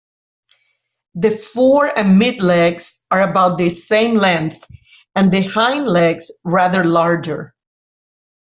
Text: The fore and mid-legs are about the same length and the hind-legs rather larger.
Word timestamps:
The 1.13 1.29
fore 1.29 1.85
and 1.95 2.17
mid-legs 2.17 3.05
are 3.11 3.21
about 3.21 3.59
the 3.59 3.69
same 3.69 4.15
length 4.15 4.67
and 5.15 5.31
the 5.31 5.43
hind-legs 5.43 6.41
rather 6.43 6.83
larger. 6.83 7.53